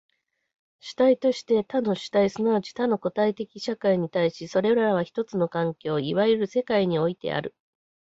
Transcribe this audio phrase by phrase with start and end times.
[0.79, 7.53] 主体として他の主体即ち他の個別的社会に対し、それらは一つの環境、いわゆる世界においてある。